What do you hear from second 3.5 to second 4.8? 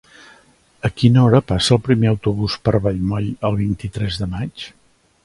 el vint-i-tres de maig?